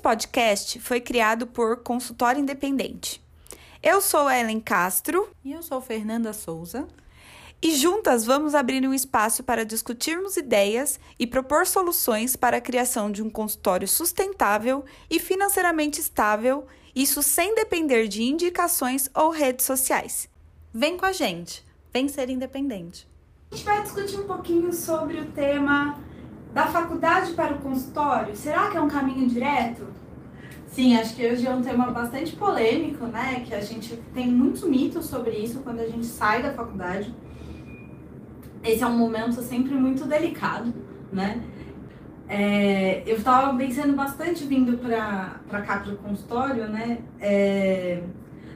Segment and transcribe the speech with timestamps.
[0.00, 3.22] podcast foi criado por Consultório Independente.
[3.82, 5.28] Eu sou Ellen Castro.
[5.44, 6.88] E eu sou Fernanda Souza.
[7.62, 13.12] E juntas vamos abrir um espaço para discutirmos ideias e propor soluções para a criação
[13.12, 20.28] de um consultório sustentável e financeiramente estável, isso sem depender de indicações ou redes sociais.
[20.72, 21.62] Vem com a gente,
[21.92, 23.06] vem ser independente.
[23.50, 25.98] A gente vai discutir um pouquinho sobre o tema
[26.52, 28.34] da faculdade para o consultório.
[28.36, 29.86] Será que é um caminho direto?
[30.68, 33.42] Sim, acho que hoje é um tema bastante polêmico, né?
[33.46, 37.12] Que a gente tem muitos mitos sobre isso quando a gente sai da faculdade.
[38.62, 40.72] Esse é um momento sempre muito delicado,
[41.12, 41.42] né?
[42.28, 46.98] É, eu estava pensando bastante vindo para cá para o consultório, né?
[47.18, 48.02] É,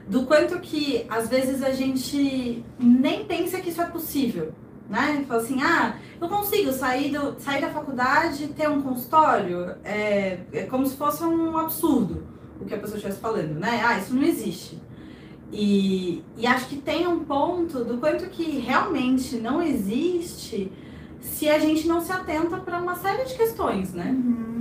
[0.07, 4.53] do quanto que às vezes a gente nem pensa que isso é possível,
[4.89, 5.25] né?
[5.27, 9.75] Fala assim, ah, eu consigo sair, do, sair da faculdade e ter um consultório.
[9.85, 13.83] É, é como se fosse um absurdo o que a pessoa estivesse falando, né?
[13.85, 14.81] Ah, isso não existe.
[15.53, 20.73] E, e acho que tem um ponto do quanto que realmente não existe
[21.21, 24.11] se a gente não se atenta para uma série de questões, né?
[24.11, 24.54] Uhum.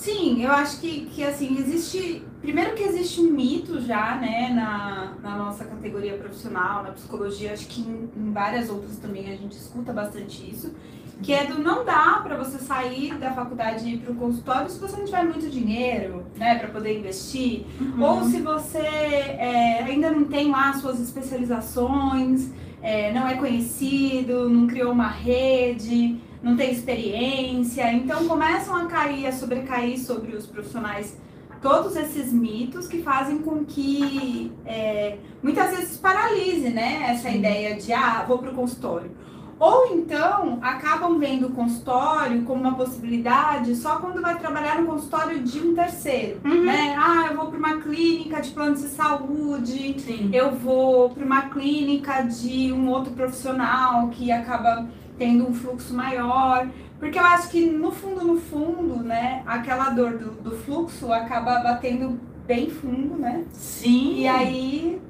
[0.00, 2.24] Sim, eu acho que, que assim, existe.
[2.40, 7.66] Primeiro que existe um mito já, né, na, na nossa categoria profissional, na psicologia, acho
[7.66, 10.74] que em, em várias outras também a gente escuta bastante isso,
[11.22, 14.70] que é do não dá para você sair da faculdade e ir para o consultório
[14.70, 18.02] se você não tiver muito dinheiro, né, para poder investir, uhum.
[18.02, 24.66] ou se você é, ainda não tem lá suas especializações, é, não é conhecido, não
[24.66, 27.92] criou uma rede não tem experiência.
[27.92, 31.16] Então começam a cair, a sobrecair sobre os profissionais
[31.60, 37.92] todos esses mitos que fazem com que é, muitas vezes paralise né, essa ideia de
[37.92, 39.10] ah, vou para o consultório.
[39.58, 45.38] Ou então acabam vendo o consultório como uma possibilidade só quando vai trabalhar no consultório
[45.40, 46.40] de um terceiro.
[46.42, 46.64] Uhum.
[46.64, 46.96] Né?
[46.98, 50.30] Ah, eu vou para uma clínica de plano de saúde, Sim.
[50.32, 54.88] eu vou para uma clínica de um outro profissional que acaba
[55.20, 56.66] tendo um fluxo maior.
[56.98, 61.60] Porque eu acho que no fundo, no fundo, né, aquela dor do, do fluxo acaba
[61.60, 63.44] batendo bem fundo, né?
[63.52, 64.20] Sim.
[64.20, 65.00] E aí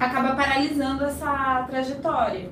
[0.00, 2.50] acaba paralisando essa trajetória.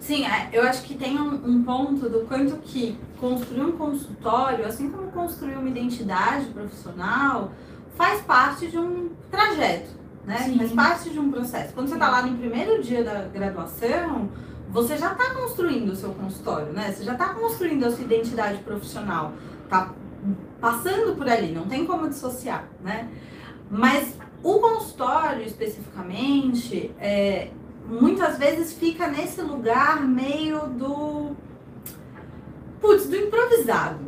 [0.00, 4.66] Sim, é, eu acho que tem um, um, ponto do quanto que construir um consultório,
[4.66, 7.52] assim como construir uma identidade profissional,
[7.94, 9.90] faz parte de um trajeto,
[10.26, 10.38] né?
[10.38, 10.58] Sim.
[10.58, 11.72] Faz parte de um processo.
[11.72, 14.28] Quando você está lá no primeiro dia da graduação,
[14.72, 16.90] você já está construindo o seu consultório, né?
[16.90, 19.34] Você já está construindo a sua identidade profissional,
[19.68, 19.92] tá
[20.60, 23.08] passando por ali, não tem como dissociar, né?
[23.70, 27.50] Mas o consultório especificamente, é,
[27.86, 31.36] muitas vezes fica nesse lugar meio do
[32.80, 34.00] putz, do improvisado.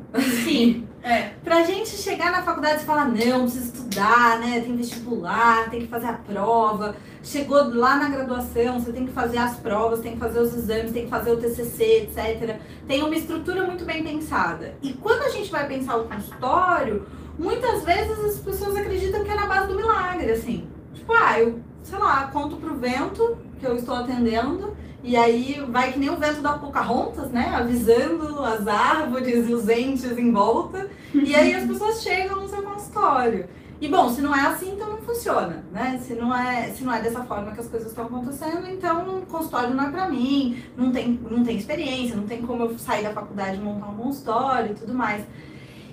[0.44, 0.88] Sim.
[1.04, 1.34] É.
[1.44, 4.60] Pra gente chegar na faculdade e falar, não, precisa estudar, né?
[4.60, 6.96] Tem vestibular, tem que fazer a prova.
[7.22, 10.92] Chegou lá na graduação, você tem que fazer as provas, tem que fazer os exames,
[10.92, 12.58] tem que fazer o TCC, etc.
[12.88, 14.76] Tem uma estrutura muito bem pensada.
[14.80, 17.06] E quando a gente vai pensar o consultório,
[17.38, 20.66] muitas vezes as pessoas acreditam que é na base do milagre, assim.
[20.94, 25.92] Tipo, ah, eu, sei lá, conto pro vento que eu estou atendendo e aí vai
[25.92, 27.52] que nem o vento da Pocahontas, né?
[27.54, 30.88] Avisando as árvores e os entes em volta.
[31.14, 33.46] E aí as pessoas chegam no seu consultório.
[33.80, 36.00] E bom, se não é assim, então não funciona, né?
[36.02, 39.26] Se não é, se não é dessa forma que as coisas estão acontecendo, então o
[39.26, 43.02] consultório não é para mim, não tem, não tem experiência, não tem como eu sair
[43.02, 45.24] da faculdade e montar um consultório e tudo mais.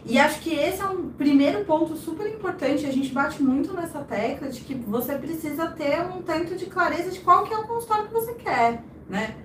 [0.06, 2.86] E acho que esse é um primeiro ponto super importante.
[2.86, 7.12] A gente bate muito nessa tecla de que você precisa ter um tanto de clareza
[7.12, 9.36] de qual que é o consultório que você quer né?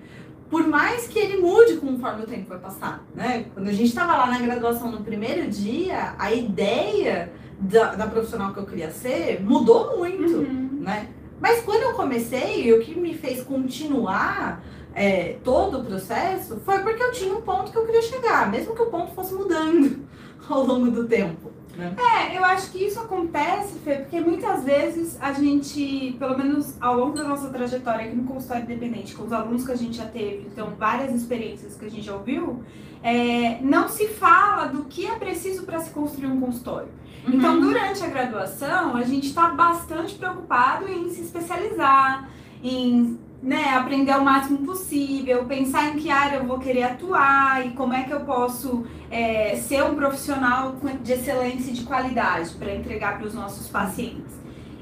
[0.49, 3.45] Por mais que ele mude conforme o tempo vai passar, né?
[3.53, 8.53] Quando a gente estava lá na graduação no primeiro dia, a ideia da, da profissional
[8.53, 10.79] que eu queria ser mudou muito, uhum.
[10.79, 11.09] né?
[11.39, 14.63] Mas quando eu comecei, o que me fez continuar
[14.95, 18.73] é, todo o processo foi porque eu tinha um ponto que eu queria chegar, mesmo
[18.73, 20.07] que o ponto fosse mudando
[20.53, 21.51] ao longo do tempo.
[21.77, 21.95] Né?
[21.95, 26.97] É, eu acho que isso acontece, Fê, porque muitas vezes a gente, pelo menos ao
[26.97, 30.05] longo da nossa trajetória aqui no consultório independente, com os alunos que a gente já
[30.05, 32.63] teve, então várias experiências que a gente já ouviu,
[33.03, 36.89] é, não se fala do que é preciso para se construir um consultório.
[37.27, 37.35] Uhum.
[37.35, 42.27] Então, durante a graduação, a gente está bastante preocupado em se especializar,
[42.63, 47.71] em né, aprender o máximo possível, pensar em que área eu vou querer atuar e
[47.71, 52.73] como é que eu posso é, ser um profissional de excelência e de qualidade para
[52.73, 54.37] entregar para os nossos pacientes.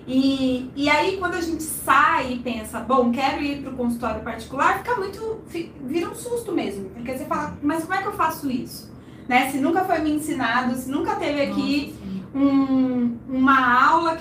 [0.07, 4.21] E, e aí, quando a gente sai e pensa, bom, quero ir para o consultório
[4.21, 5.41] particular, fica muito.
[5.83, 8.93] vira um susto mesmo, porque você fala, mas como é que eu faço isso?
[9.27, 9.49] Né?
[9.49, 11.95] Se nunca foi me ensinado, se nunca teve aqui
[12.35, 12.64] um, uma aula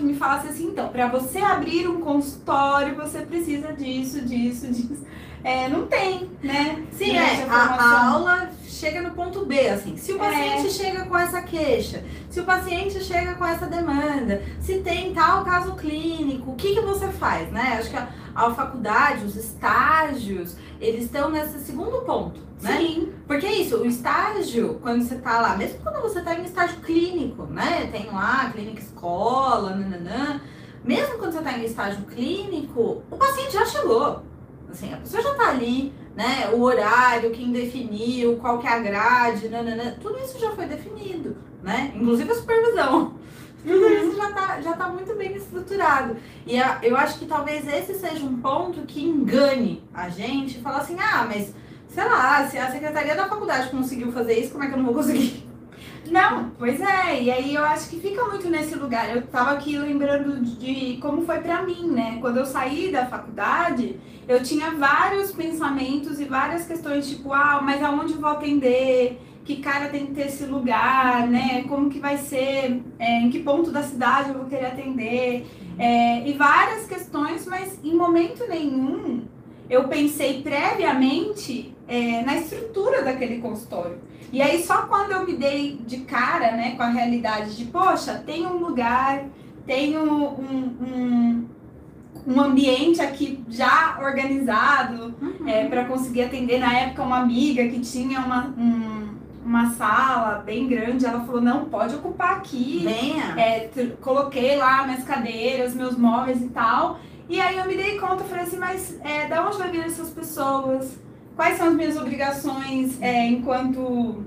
[0.05, 5.04] que me falasse assim, então, para você abrir um consultório, você precisa disso, disso, disso.
[5.44, 6.82] É, não tem, né?
[6.91, 9.94] Sim, é, a, a, aula chega no ponto B, assim.
[9.99, 10.70] Se o paciente é.
[10.70, 15.75] chega com essa queixa, se o paciente chega com essa demanda, se tem tal caso
[15.75, 17.76] clínico, o que, que você faz, né?
[17.79, 22.79] Acho que a, a faculdade, os estágios, eles estão nesse segundo ponto, né?
[22.79, 23.12] Sim.
[23.26, 26.81] Porque é isso, o estágio, quando você tá lá, mesmo quando você tá em estágio
[26.81, 27.91] clínico, né?
[27.93, 30.41] Tem lá clínica escola, nananã.
[30.82, 34.23] Mesmo quando você tá em estágio clínico, o paciente já chegou.
[34.75, 36.50] Assim, a pessoa já tá ali, né?
[36.53, 41.37] O horário, quem definiu, qual que é a grade, nananã, tudo isso já foi definido,
[41.62, 41.93] né?
[41.94, 43.15] Inclusive a supervisão.
[43.65, 46.19] Tudo isso já tá, já tá muito bem estruturado.
[46.47, 50.81] E eu acho que talvez esse seja um ponto que engane a gente e falar
[50.81, 51.55] assim, ah, mas
[51.88, 54.85] sei lá, se a secretaria da faculdade conseguiu fazer isso, como é que eu não
[54.85, 55.44] vou conseguir?
[56.11, 59.15] Não, pois é, e aí eu acho que fica muito nesse lugar.
[59.15, 62.19] Eu tava aqui lembrando de como foi para mim, né?
[62.21, 63.99] Quando eu saí da faculdade,
[64.29, 69.21] eu tinha vários pensamentos e várias questões, tipo, ah, mas aonde vou atender?
[69.45, 71.65] Que cara tem que ter esse lugar, né?
[71.69, 72.83] Como que vai ser?
[72.99, 75.47] É, em que ponto da cidade eu vou querer atender?
[75.79, 79.25] É, e várias questões, mas em momento nenhum
[79.69, 83.99] eu pensei previamente é, na estrutura daquele consultório.
[84.33, 88.23] E aí só quando eu me dei de cara, né, com a realidade de, poxa,
[88.27, 89.25] tem um lugar,
[89.67, 91.49] tem um, um,
[92.27, 95.49] um ambiente aqui já organizado uhum.
[95.49, 96.59] é, para conseguir atender.
[96.59, 99.15] Na época, uma amiga que tinha uma, um,
[99.45, 102.81] uma sala bem grande, ela falou, não, pode ocupar aqui.
[102.83, 103.39] Venha.
[103.39, 103.71] É,
[104.01, 106.99] coloquei lá minhas cadeiras, meus móveis e tal.
[107.29, 110.11] E aí eu me dei conta, falei assim, mas é, da onde vai vir essas
[110.11, 110.99] pessoas?
[111.37, 114.25] Quais são as minhas obrigações é, enquanto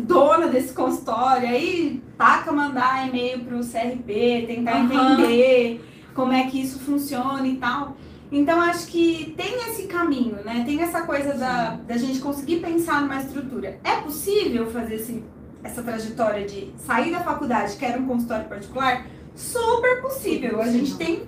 [0.00, 4.84] dona desse consultório, aí taca mandar e-mail para o CRP, tentar uhum.
[4.84, 5.84] entender
[6.14, 7.96] como é que isso funciona e tal.
[8.30, 10.62] Então, acho que tem esse caminho, né?
[10.64, 13.78] Tem essa coisa da, da gente conseguir pensar numa estrutura.
[13.84, 15.22] É possível fazer esse,
[15.62, 19.06] essa trajetória de sair da faculdade, quero um consultório particular?
[19.34, 20.60] Super possível.
[20.60, 21.24] A gente tem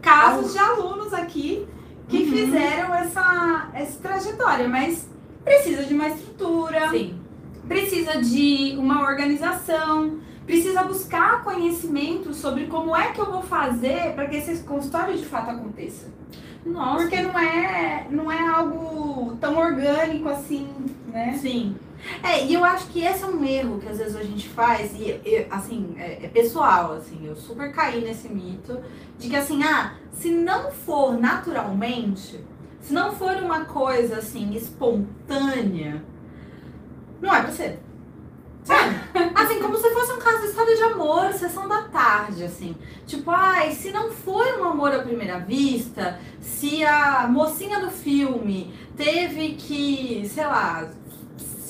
[0.00, 1.66] casos de alunos aqui
[2.12, 2.30] que uhum.
[2.30, 5.08] fizeram essa, essa trajetória, mas
[5.42, 7.18] precisa de uma estrutura, Sim.
[7.66, 14.26] precisa de uma organização, precisa buscar conhecimento sobre como é que eu vou fazer para
[14.26, 16.12] que esse consultório de fato aconteça.
[16.66, 16.98] Nossa.
[16.98, 20.68] Porque não é, não é algo tão orgânico assim,
[21.08, 21.38] né?
[21.40, 21.74] Sim.
[22.22, 24.92] É, e eu acho que esse é um erro que às vezes a gente faz,
[24.94, 28.80] e, e assim, é, é, pessoal, assim, eu super caí nesse mito
[29.18, 32.44] de que assim, ah, se não for naturalmente,
[32.80, 36.04] se não for uma coisa assim, espontânea,
[37.20, 37.80] não é pra ser.
[38.64, 38.94] Sabe?
[39.34, 42.76] Assim, como se fosse um caso de história de amor, sessão da tarde, assim.
[43.06, 48.72] Tipo, ai, se não foi um amor à primeira vista, se a mocinha do filme
[48.96, 50.88] teve que, sei lá,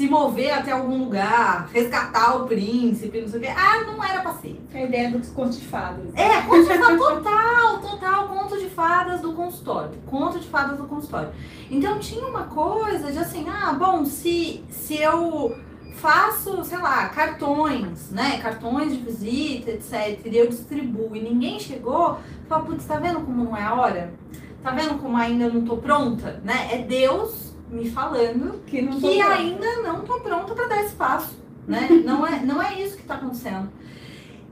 [0.03, 3.49] se mover até algum lugar, resgatar o príncipe, não sei o quê.
[3.57, 4.61] Ah, não era pra ser.
[4.75, 6.13] A ideia dos contos de fadas.
[6.17, 9.93] É, conto de fadas total, total, conto de fadas do consultório.
[10.07, 11.29] Conto de fadas do consultório.
[11.71, 15.57] Então tinha uma coisa de assim, ah, bom, se, se eu
[15.95, 18.41] faço, sei lá, cartões, né?
[18.43, 20.19] Cartões de visita, etc.
[20.27, 24.13] E eu distribuo e ninguém chegou, fala, putz, tá vendo como não é a hora?
[24.65, 26.71] Tá vendo como ainda não tô pronta, né?
[26.73, 27.42] É Deus
[27.73, 31.89] me falando que, não que ainda não tô pronta para dar espaço, né?
[32.05, 33.71] não, é, não é isso que está acontecendo.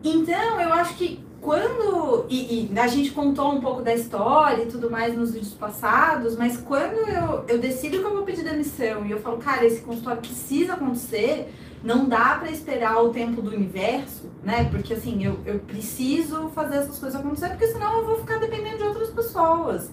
[0.03, 2.27] Então, eu acho que quando.
[2.29, 6.37] E, e, a gente contou um pouco da história e tudo mais nos vídeos passados,
[6.37, 9.81] mas quando eu, eu decido que eu vou pedir demissão e eu falo, cara, esse
[9.81, 14.65] consultório precisa acontecer, não dá para esperar o tempo do universo, né?
[14.71, 18.79] Porque assim, eu, eu preciso fazer essas coisas acontecer, porque senão eu vou ficar dependendo
[18.79, 19.91] de outras pessoas.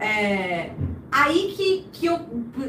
[0.00, 0.70] É,
[1.10, 2.18] aí que, que eu,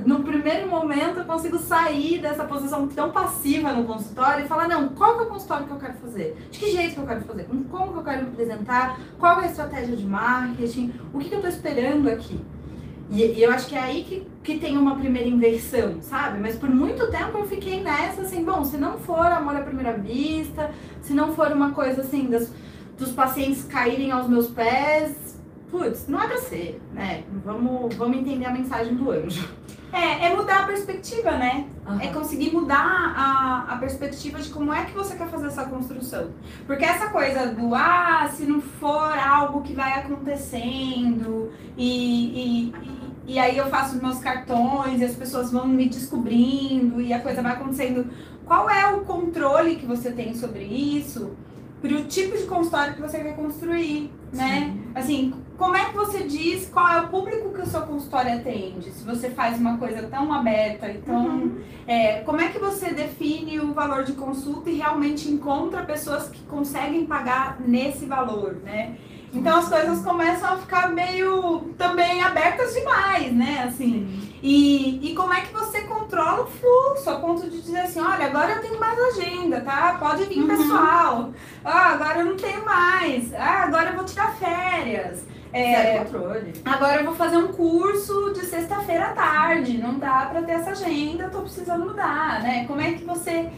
[0.05, 4.89] no primeiro momento, eu consigo sair dessa posição tão passiva no consultório e falar, não,
[4.89, 6.37] qual que é o consultório que eu quero fazer?
[6.49, 7.47] De que jeito que eu quero fazer?
[7.69, 8.99] Como que eu quero me apresentar?
[9.19, 10.93] Qual é a estratégia de marketing?
[11.13, 12.39] O que, que eu estou esperando aqui?
[13.11, 16.39] E, e, eu acho que é aí que, que tem uma primeira inversão, sabe?
[16.39, 19.93] Mas por muito tempo eu fiquei nessa, assim, bom, se não for amor à primeira
[19.93, 20.69] vista,
[21.01, 22.51] se não for uma coisa assim, das,
[22.99, 25.28] dos pacientes caírem aos meus pés,
[25.69, 27.23] putz, não é pra ser, né?
[27.43, 29.47] Vamos, vamos entender a mensagem do anjo.
[29.91, 31.65] É, é mudar a perspectiva, né?
[31.87, 31.99] Uhum.
[31.99, 36.29] É conseguir mudar a, a perspectiva de como é que você quer fazer essa construção.
[36.67, 43.33] Porque essa coisa do, ah, se não for algo que vai acontecendo, e, e, e,
[43.33, 47.19] e aí eu faço os meus cartões, e as pessoas vão me descobrindo, e a
[47.19, 48.05] coisa vai acontecendo.
[48.45, 51.35] Qual é o controle que você tem sobre isso?
[51.81, 54.75] para o tipo de consultório que você quer construir, né?
[54.93, 58.91] Assim, como é que você diz qual é o público que o seu consultório atende?
[58.91, 61.61] Se você faz uma coisa tão aberta, então, uhum.
[61.85, 66.41] é, como é que você define o valor de consulta e realmente encontra pessoas que
[66.43, 68.95] conseguem pagar nesse valor, né?
[69.33, 73.65] Então as coisas começam a ficar meio também abertas demais, né?
[73.67, 74.31] Assim.
[74.41, 78.27] E, e como é que você controla o fluxo a ponto de dizer assim, olha,
[78.27, 79.97] agora eu tenho mais agenda, tá?
[79.99, 80.47] Pode vir uhum.
[80.47, 81.33] pessoal.
[81.65, 83.33] Ah, agora eu não tenho mais.
[83.33, 85.27] Ah, agora eu vou tirar férias.
[85.51, 86.53] É, controle.
[86.63, 89.77] Agora eu vou fazer um curso de sexta-feira à tarde.
[89.77, 92.65] Não dá para ter essa agenda, tô precisando mudar, né?
[92.67, 93.49] Como é que você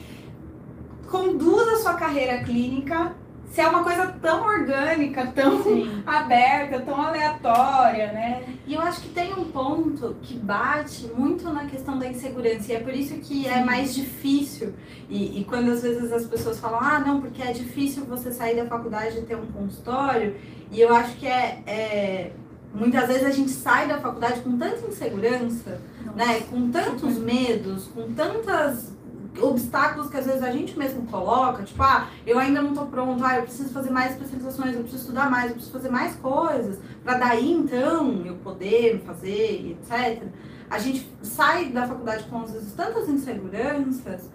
[1.10, 3.14] conduz a sua carreira clínica
[3.52, 6.02] se é uma coisa tão orgânica, tão Sim.
[6.08, 8.44] aberta, tão aleatória, né?
[8.66, 12.76] E eu acho que tem um ponto que bate muito na questão da insegurança, e
[12.76, 13.60] é por isso que é Sim.
[13.60, 14.74] é mais difícil.
[15.10, 18.56] E, e, quando às vezes as pessoas falam, ah, não, porque é difícil você sair
[18.56, 20.38] da faculdade e ter um consultório,
[20.72, 22.32] e eu acho que é, é
[22.74, 26.18] muitas vezes a gente sai da faculdade com tanta insegurança, Nossa.
[26.18, 26.40] né?
[26.50, 28.91] Com tantos medos, com tantas
[29.40, 33.24] obstáculos que às vezes a gente mesmo coloca, tipo, ah, eu ainda não tô pronto,
[33.24, 36.80] ah, eu preciso fazer mais especializações, eu preciso estudar mais, eu preciso fazer mais coisas,
[37.04, 40.24] para daí então eu poder fazer, etc.
[40.70, 44.30] A gente sai da faculdade com às vezes tantas inseguranças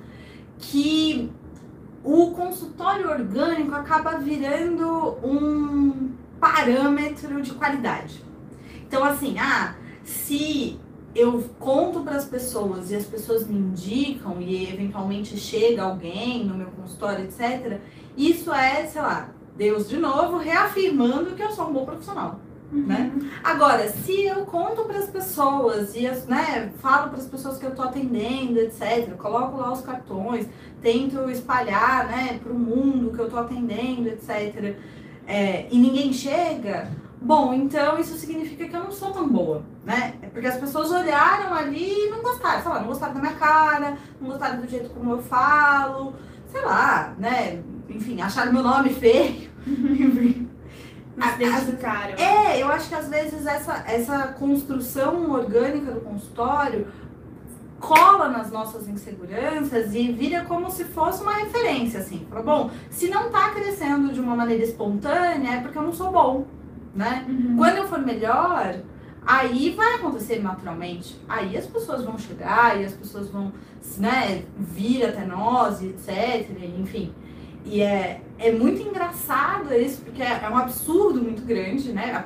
[0.58, 1.30] que
[2.02, 8.24] o consultório orgânico acaba virando um parâmetro de qualidade.
[8.86, 9.74] Então, assim, ah,
[10.04, 10.78] se
[11.16, 16.54] eu conto para as pessoas e as pessoas me indicam e eventualmente chega alguém no
[16.54, 17.80] meu consultório, etc.
[18.16, 22.40] Isso é, sei lá, Deus de novo reafirmando que eu sou um bom profissional.
[22.70, 22.87] Uhum.
[22.87, 23.12] Né?
[23.42, 27.64] Agora, se eu conto para as pessoas e as, né, falo para as pessoas que
[27.64, 30.46] eu estou atendendo, etc., coloco lá os cartões,
[30.82, 34.76] tento espalhar né, para o mundo que eu estou atendendo, etc.,
[35.28, 36.88] é, e ninguém chega,
[37.26, 40.14] Bom, então isso significa que eu não sou tão boa, né?
[40.23, 43.35] É porque as pessoas olharam ali e não gostaram, sei lá, não gostaram da minha
[43.35, 46.14] cara, não gostaram do jeito como eu falo,
[46.47, 47.61] sei lá, né?
[47.88, 49.50] Enfim, acharam meu nome feio.
[51.16, 52.14] Identificaram.
[52.16, 56.87] É, eu acho que às vezes essa, essa construção orgânica do consultório
[57.80, 62.25] cola nas nossas inseguranças e vira como se fosse uma referência, assim.
[62.30, 66.12] Fala, bom, se não tá crescendo de uma maneira espontânea, é porque eu não sou
[66.12, 66.47] bom
[66.96, 67.24] né?
[67.28, 67.56] Uhum.
[67.56, 68.80] Quando eu for melhor,
[69.24, 71.20] aí vai acontecer naturalmente.
[71.28, 73.52] Aí as pessoas vão chegar e as pessoas vão,
[73.98, 76.50] né, vir até nós, etc.
[76.78, 77.12] Enfim.
[77.64, 82.24] E é, é muito engraçado isso, porque é, é um absurdo muito grande, né?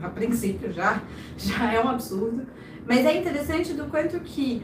[0.00, 1.02] A, a princípio já,
[1.36, 2.46] já é um absurdo.
[2.86, 4.62] Mas é interessante do quanto que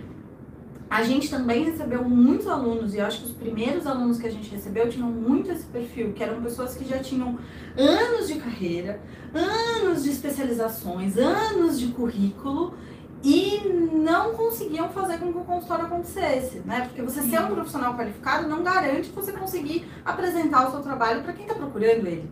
[0.90, 4.30] a gente também recebeu muitos alunos, e eu acho que os primeiros alunos que a
[4.30, 7.38] gente recebeu tinham muito esse perfil, que eram pessoas que já tinham
[7.76, 9.00] anos de carreira,
[9.34, 12.74] anos de especializações, anos de currículo
[13.22, 16.82] e não conseguiam fazer com que o consultório acontecesse, né?
[16.82, 21.32] Porque você ser um profissional qualificado não garante você conseguir apresentar o seu trabalho para
[21.32, 22.30] quem está procurando ele.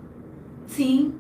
[0.67, 1.15] Sim,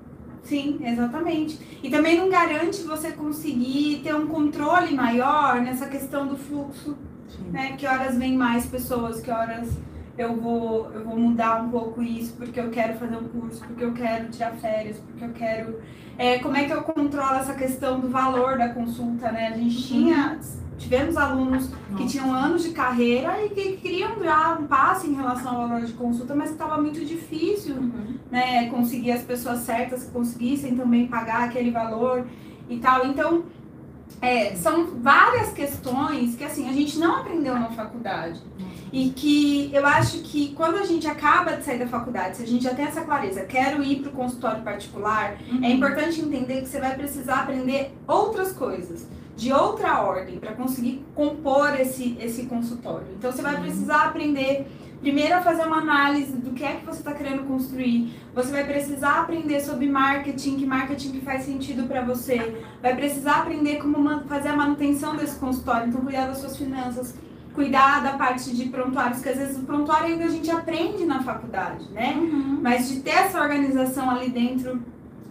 [0.46, 1.58] Sim, exatamente.
[1.82, 6.96] E também não garante você conseguir ter um controle maior nessa questão do fluxo
[7.50, 7.76] né?
[7.76, 9.68] Que horas vem mais pessoas, que horas
[10.18, 13.84] eu vou, eu vou mudar um pouco isso porque eu quero fazer um curso, porque
[13.84, 15.80] eu quero tirar férias, porque eu quero.
[16.16, 19.48] É, como é que eu controlo essa questão do valor da consulta, né?
[19.48, 19.82] A gente uhum.
[19.82, 20.38] tinha.
[20.78, 21.96] Tivemos alunos Nossa.
[21.96, 25.86] que tinham anos de carreira e que queriam dar um passo em relação ao valor
[25.86, 28.18] de consulta, mas estava muito difícil uhum.
[28.30, 32.26] né, conseguir as pessoas certas que conseguissem também pagar aquele valor
[32.68, 33.06] e tal.
[33.06, 33.44] Então,
[34.20, 38.40] é, são várias questões que assim a gente não aprendeu na faculdade
[38.92, 42.46] e que eu acho que quando a gente acaba de sair da faculdade, se a
[42.46, 45.64] gente já tem essa clareza, quero ir para o consultório particular, é uhum.
[45.64, 51.04] é importante entender que você vai precisar aprender outras coisas de outra ordem para conseguir
[51.14, 53.08] compor esse esse consultório.
[53.18, 54.66] Então você vai precisar aprender
[55.00, 58.14] primeiro a fazer uma análise do que é que você está querendo construir.
[58.34, 62.62] Você vai precisar aprender sobre marketing, que marketing que faz sentido para você.
[62.82, 67.14] Vai precisar aprender como fazer a manutenção desse consultório, então cuidar das suas finanças,
[67.54, 71.22] cuidar da parte de prontuários, que às vezes o prontuário ainda a gente aprende na
[71.22, 72.14] faculdade, né?
[72.16, 72.60] Uhum.
[72.62, 74.82] Mas de ter essa organização ali dentro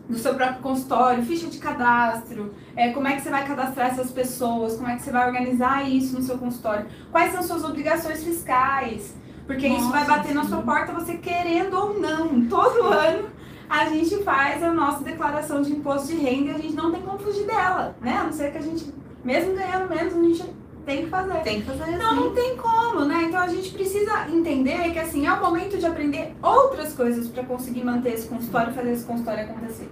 [0.10, 4.12] do seu próprio consultório, ficha de cadastro, é, como é que você vai cadastrar essas
[4.12, 8.24] pessoas, como é que você vai organizar isso no seu consultório, quais são suas obrigações
[8.24, 10.34] fiscais, porque Nossa, isso vai bater sim.
[10.34, 12.46] na sua porta, você querendo ou não.
[12.48, 13.30] Todo ano
[13.70, 17.02] a gente faz a nossa declaração de imposto de renda e a gente não tem
[17.02, 18.18] como fugir dela, né?
[18.18, 20.44] A não ser que a gente, mesmo ganhando menos, a gente
[20.86, 21.42] tem que fazer.
[21.42, 23.24] Tem que fazer Não, não tem como, né?
[23.24, 27.44] Então a gente precisa entender que assim, é o momento de aprender outras coisas para
[27.44, 29.90] conseguir manter esse consultório fazer esse consultório acontecer.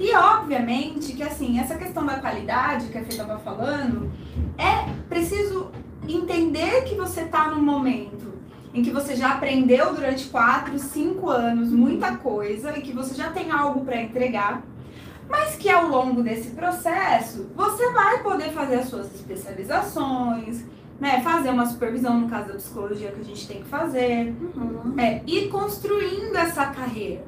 [0.00, 4.10] E obviamente que assim, essa questão da qualidade que a Fê estava falando,
[4.58, 5.70] é preciso
[6.08, 8.31] entender que você está num momento
[8.74, 13.30] em que você já aprendeu durante 4, 5 anos muita coisa e que você já
[13.30, 14.62] tem algo para entregar,
[15.28, 20.64] mas que ao longo desse processo você vai poder fazer as suas especializações,
[21.00, 24.94] né, fazer uma supervisão no caso da psicologia que a gente tem que fazer, Uhum.
[24.98, 27.24] é, ir construindo essa carreira.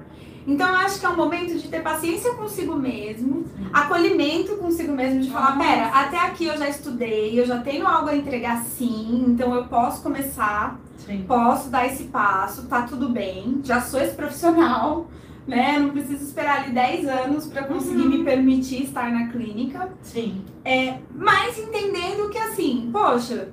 [0.47, 5.23] Então, eu acho que é um momento de ter paciência consigo mesmo, acolhimento consigo mesmo,
[5.23, 9.25] de falar: pera, até aqui eu já estudei, eu já tenho algo a entregar sim,
[9.27, 11.25] então eu posso começar, Sim.
[11.29, 15.07] posso dar esse passo, tá tudo bem, já sou esse profissional,
[15.47, 15.79] né?
[15.79, 18.09] Não preciso esperar ali 10 anos para conseguir Uhum.
[18.09, 19.91] me permitir estar na clínica.
[20.03, 20.43] Sim.
[20.65, 23.51] É, mas entendendo que assim, poxa,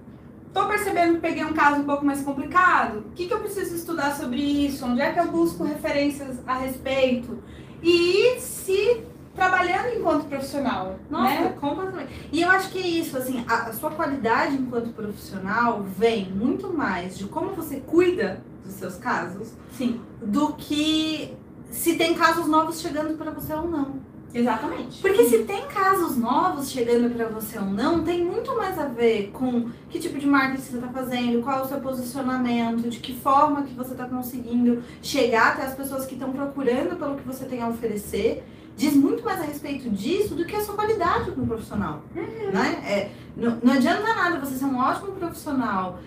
[0.54, 3.00] tô percebendo que peguei um caso um pouco mais complicado.
[3.00, 4.86] O que, que eu preciso estudar sobre isso?
[4.86, 7.40] Onde é que eu busco referências a respeito?
[7.84, 9.04] E se
[9.36, 11.58] trabalhando enquanto profissional, Nossa, né?
[11.60, 12.12] completamente.
[12.32, 16.72] E eu acho que é isso, assim, a, a sua qualidade enquanto profissional vem muito
[16.74, 21.34] mais de como você cuida dos seus casos Sim, do que
[21.70, 23.96] se tem casos novos chegando para você ou não.
[24.34, 25.02] exatamente.
[25.02, 29.32] Porque se tem casos novos chegando para você ou não, tem muito mais a ver
[29.32, 33.16] com que tipo de marketing você está fazendo, qual é o seu posicionamento, de que
[33.16, 37.46] forma que você está conseguindo chegar até as pessoas que estão procurando pelo que você
[37.46, 38.44] tem a oferecer.
[38.78, 42.02] Diz muito mais a respeito disso do que a sua qualidade como profissional.
[42.16, 42.84] Né?
[42.86, 46.00] É, não, não adianta nada você ser um ótimo profissional,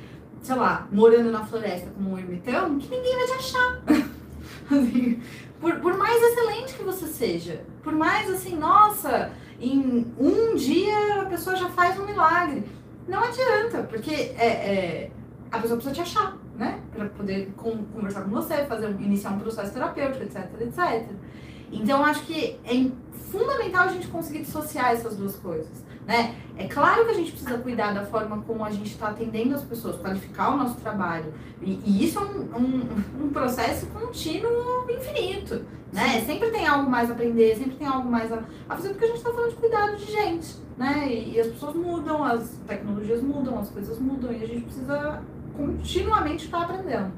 [0.42, 3.80] sei lá, morando na floresta como um ermitão, que ninguém vai te achar.
[4.70, 5.20] Assim,
[5.60, 9.30] por, por mais excelente que você seja, por mais assim, nossa,
[9.60, 12.64] em um dia a pessoa já faz um milagre.
[13.06, 15.10] Não adianta, porque é, é,
[15.52, 16.80] a pessoa precisa te achar, né?
[16.94, 21.10] Pra poder con- conversar com você, fazer, iniciar um processo terapêutico, etc, etc.
[21.74, 22.90] Então, acho que é
[23.30, 26.36] fundamental a gente conseguir dissociar essas duas coisas, né?
[26.56, 29.64] É claro que a gente precisa cuidar da forma como a gente está atendendo as
[29.64, 31.34] pessoas, qualificar o nosso trabalho.
[31.60, 36.20] E, e isso é um, um, um processo contínuo infinito, né?
[36.24, 39.08] Sempre tem algo mais a aprender, sempre tem algo mais a, a fazer, porque a
[39.08, 41.08] gente está falando de cuidado de gente, né?
[41.08, 45.22] E, e as pessoas mudam, as tecnologias mudam, as coisas mudam, e a gente precisa
[45.56, 47.12] continuamente estar aprendendo.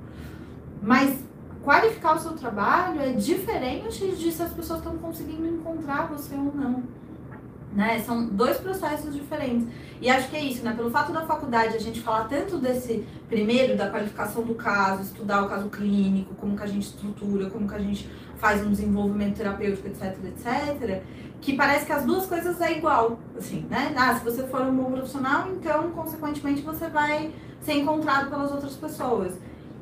[0.82, 1.18] Mas
[1.66, 6.54] qualificar o seu trabalho é diferente de se as pessoas estão conseguindo encontrar você ou
[6.54, 6.84] não.
[7.72, 7.98] Né?
[7.98, 9.66] São dois processos diferentes.
[10.00, 10.72] E acho que é isso, né?
[10.76, 15.42] Pelo fato da faculdade a gente falar tanto desse primeiro, da qualificação do caso, estudar
[15.42, 19.36] o caso clínico, como que a gente estrutura, como que a gente faz um desenvolvimento
[19.36, 21.02] terapêutico, etc, etc,
[21.40, 23.92] que parece que as duas coisas é igual, assim, né?
[23.96, 28.76] Ah, se você for um bom profissional, então, consequentemente, você vai ser encontrado pelas outras
[28.76, 29.34] pessoas.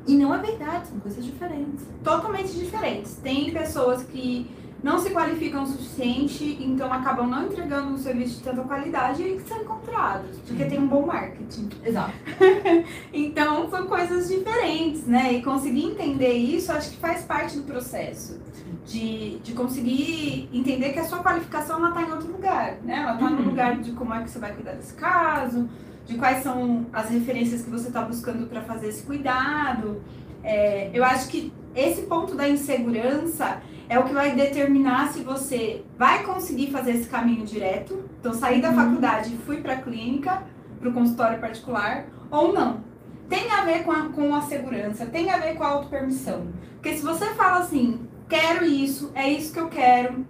[0.07, 1.85] E não é verdade, são coisas diferentes.
[2.03, 3.15] Totalmente diferentes.
[3.23, 4.49] Tem pessoas que
[4.83, 9.39] não se qualificam o suficiente, então acabam não entregando um serviço de tanta qualidade e
[9.47, 11.69] são encontrados, porque tem um bom marketing.
[11.83, 12.13] Exato.
[13.11, 15.33] Então, são coisas diferentes, né?
[15.33, 18.39] E conseguir entender isso, acho que faz parte do processo.
[18.85, 22.99] De, de conseguir entender que a sua qualificação ela está em outro lugar, né?
[23.01, 23.45] Ela está no Uhum.
[23.49, 25.67] lugar de como é que você vai cuidar desse caso,
[26.05, 30.01] de quais são as referências que você está buscando para fazer esse cuidado.
[30.43, 35.83] É, eu acho que esse ponto da insegurança é o que vai determinar se você
[35.97, 38.03] vai conseguir fazer esse caminho direto.
[38.19, 38.75] Então, sair da Uhum.
[38.75, 40.43] faculdade e fui para a clínica,
[40.79, 42.83] para o consultório particular, ou não.
[43.27, 46.47] Tem a ver com a, com a segurança, tem a ver com a autopermissão.
[46.73, 50.25] Porque se você fala assim, quero isso, é isso que eu quero,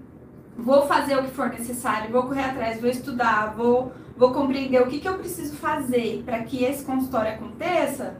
[0.58, 4.88] vou fazer o que for necessário, vou correr atrás, vou estudar, vou, vou compreender o
[4.88, 8.18] que, que eu preciso fazer para que esse consultório aconteça,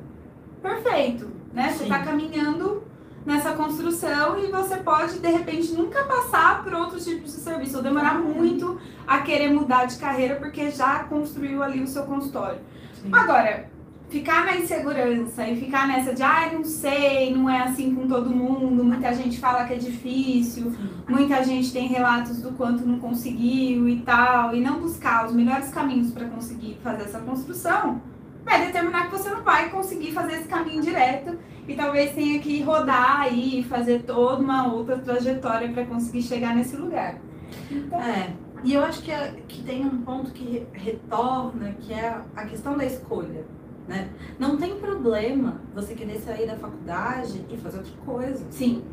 [0.62, 1.70] perfeito, né?
[1.72, 1.84] Você Sim.
[1.86, 2.84] está caminhando
[3.26, 7.84] nessa construção e você pode, de repente, nunca passar por outros tipos de serviço, ou
[7.84, 12.60] demorar muito a querer mudar de carreira porque já construiu ali o seu consultório.
[13.12, 13.70] Agora,
[14.16, 18.30] ficar na insegurança e ficar nessa de, ai, não sei, não é assim com todo
[18.30, 20.74] mundo, muita gente fala que é difícil,
[21.08, 25.70] muita gente tem relatos do quanto não conseguiu e tal, e não buscar os melhores
[25.70, 28.02] caminhos para conseguir fazer essa construção,
[28.46, 32.62] vai determinar que você não vai conseguir fazer esse caminho direto e talvez tenha que
[32.62, 37.18] rodar aí e fazer toda uma outra trajetória para conseguir chegar nesse lugar.
[37.70, 38.34] Então, É.
[38.64, 42.46] E eu acho que, é- que tem um ponto que re- retorna, que é a
[42.46, 43.46] questão da escolha.
[43.88, 44.10] Né?
[44.40, 48.46] Não tem problema você querer sair da faculdade e fazer outra coisa.
[48.50, 48.84] sim,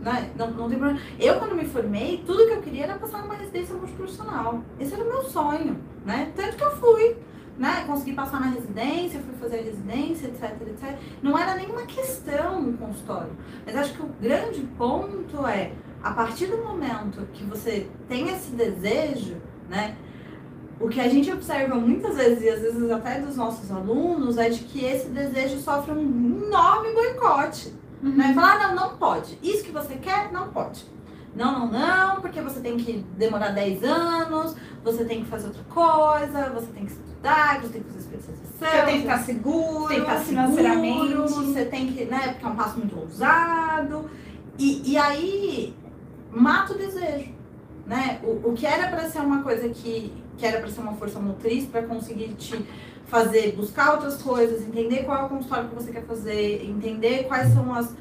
[0.00, 0.30] Né?
[0.36, 1.00] Não, não tem problema.
[1.18, 4.62] Eu, quando me formei, tudo que eu queria era passar numa residência multiprofissional.
[4.78, 5.76] Esse era o meu sonho.
[6.04, 6.32] Né?
[6.36, 7.16] Tanto que eu fui.
[7.58, 10.98] né, consegui passar na residência, fui fazer a residência, etc, etc.
[11.22, 13.30] Não era nenhuma questão no consultório.
[13.64, 18.50] Mas acho que o grande ponto é, a partir do momento que você tem esse
[18.52, 19.36] desejo,
[19.68, 19.96] né,
[20.80, 24.48] o que a gente observa muitas vezes, e às vezes até dos nossos alunos, é
[24.48, 26.00] de que esse desejo sofre um
[26.46, 27.72] enorme boicote.
[28.02, 28.16] Uhum.
[28.16, 28.32] Né?
[28.34, 29.38] Falar, ah, não, não pode.
[29.42, 30.84] Isso que você quer, não pode.
[31.34, 34.54] Não, não, não, porque você tem que demorar 10 anos,
[34.84, 38.68] você tem que fazer outra coisa, você tem que estudar, você tem que fazer especialização.
[38.68, 41.14] Você tem que estar seguro, tem que estar financeiramente.
[41.14, 44.10] Você tem que, né, porque é um passo muito ousado.
[44.58, 45.74] E, e aí,
[46.30, 47.32] mata o desejo.
[47.86, 48.20] Né?
[48.22, 51.18] O, o que era para ser uma coisa que, que era para ser uma força
[51.18, 52.64] motriz, para conseguir te
[53.06, 57.52] fazer, buscar outras coisas, entender qual é o consultório que você quer fazer, entender quais
[57.52, 57.94] são as.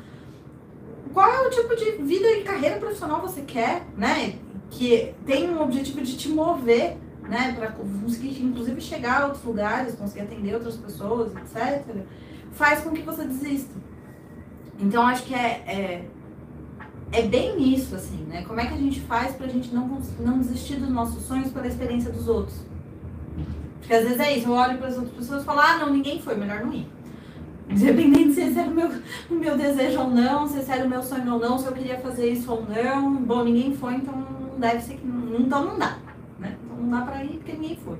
[1.14, 4.36] Qual é o tipo de vida e carreira profissional você quer, né?
[4.70, 7.54] Que tem um objetivo de te mover, né?
[7.58, 11.84] Para conseguir, inclusive, chegar a outros lugares, conseguir atender outras pessoas, etc.
[12.54, 13.76] Faz com que você desista.
[14.80, 16.06] Então, acho que é, é
[17.12, 18.44] é bem isso, assim, né?
[18.48, 21.68] Como é que a gente faz pra gente não, não desistir dos nossos sonhos pela
[21.68, 22.58] experiência dos outros?
[23.80, 25.92] Porque às vezes é isso, eu olho para as outras pessoas e falo, ah, não,
[25.92, 26.88] ninguém foi, melhor não ir.
[27.70, 28.90] Independente se esse era o meu,
[29.30, 31.72] o meu desejo ou não, se esse era o meu sonho ou não, se eu
[31.72, 33.16] queria fazer isso ou não.
[33.16, 35.08] Bom, ninguém foi, então não deve ser que.
[35.40, 35.98] Então não dá.
[36.38, 36.58] Né?
[36.64, 37.98] Então não dá pra ir porque ninguém foi.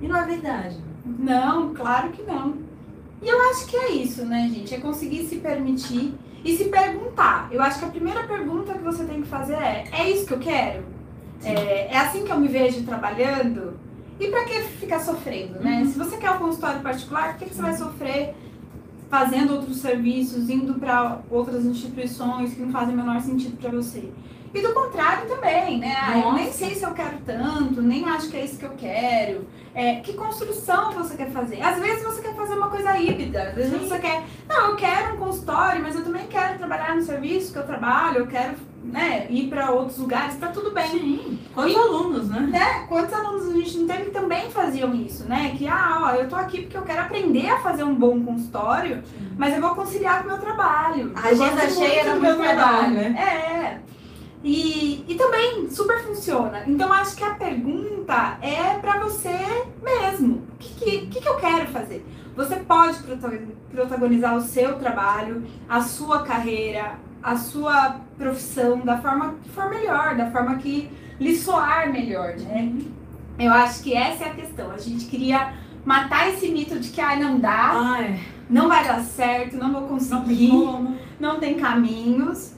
[0.00, 0.76] E não é verdade.
[1.04, 2.54] Não, claro que não.
[3.22, 4.74] E eu acho que é isso, né, gente?
[4.74, 6.12] É conseguir se permitir
[6.44, 7.48] e se perguntar.
[7.50, 10.34] Eu acho que a primeira pergunta que você tem que fazer é: é isso que
[10.34, 10.84] eu quero?
[11.44, 13.78] É, é, assim que eu me vejo trabalhando?
[14.18, 15.80] E para que ficar sofrendo, né?
[15.80, 15.92] Uhum.
[15.92, 18.34] Se você quer um consultório particular, por que, que você vai sofrer
[19.10, 24.10] fazendo outros serviços, indo para outras instituições que não fazem o menor sentido para você?
[24.56, 25.94] E do contrário também, né?
[26.00, 28.70] Ah, eu nem sei se eu quero tanto, nem acho que é isso que eu
[28.70, 29.46] quero.
[29.74, 31.60] É, que construção você quer fazer?
[31.60, 33.86] Às vezes você quer fazer uma coisa híbrida, às vezes Sim.
[33.86, 37.58] você quer, não, eu quero um consultório, mas eu também quero trabalhar no serviço que
[37.58, 40.88] eu trabalho, eu quero né, ir para outros lugares, tá tudo bem.
[40.88, 41.38] Sim.
[41.52, 42.40] Quantos e, alunos, né?
[42.40, 42.86] né?
[42.88, 45.54] Quantos alunos a gente não teve que também faziam isso, né?
[45.58, 49.02] Que, ah, ó, eu tô aqui porque eu quero aprender a fazer um bom consultório,
[49.04, 49.32] Sim.
[49.36, 51.12] mas eu vou conciliar com o meu trabalho.
[51.14, 53.82] A agenda cheia era muito trabalho, né?
[53.82, 53.95] É.
[54.42, 56.62] E, e também super funciona.
[56.66, 60.42] Então acho que a pergunta é para você mesmo.
[60.54, 62.04] O que, que, que, eu quero fazer?
[62.36, 62.98] Você pode
[63.70, 70.16] protagonizar o seu trabalho, a sua carreira, a sua profissão da forma que for melhor,
[70.16, 72.72] da forma que lhe soar melhor, né?
[73.38, 74.70] Eu acho que essa é a questão.
[74.70, 78.20] A gente queria matar esse mito de que ai, não dá, ai.
[78.48, 82.55] não vai dar certo, não vou conseguir, não, não tem caminhos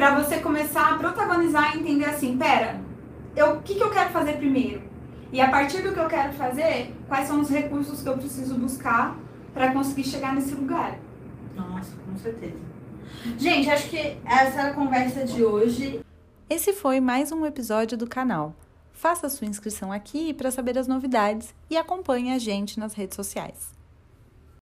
[0.00, 2.80] para você começar a protagonizar e entender assim, pera,
[3.36, 4.80] eu, o que, que eu quero fazer primeiro?
[5.30, 8.54] E a partir do que eu quero fazer, quais são os recursos que eu preciso
[8.54, 9.14] buscar
[9.52, 10.98] para conseguir chegar nesse lugar?
[11.54, 12.56] Nossa, com certeza.
[13.36, 16.00] Gente, acho que essa era a conversa de hoje.
[16.48, 18.54] Esse foi mais um episódio do canal.
[18.94, 23.79] Faça sua inscrição aqui para saber as novidades e acompanhe a gente nas redes sociais.